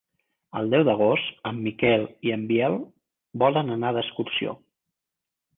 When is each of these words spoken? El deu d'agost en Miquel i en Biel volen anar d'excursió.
El 0.59 0.71
deu 0.73 0.85
d'agost 0.87 1.45
en 1.49 1.59
Miquel 1.67 2.07
i 2.29 2.33
en 2.37 2.47
Biel 2.53 2.79
volen 3.45 3.73
anar 3.77 3.93
d'excursió. 3.99 4.57